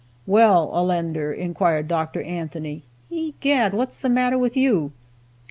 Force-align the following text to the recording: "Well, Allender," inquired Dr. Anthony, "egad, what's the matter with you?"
"Well, 0.25 0.71
Allender," 0.73 1.31
inquired 1.31 1.87
Dr. 1.87 2.23
Anthony, 2.23 2.81
"egad, 3.11 3.75
what's 3.75 3.99
the 3.99 4.09
matter 4.09 4.35
with 4.35 4.57
you?" 4.57 4.93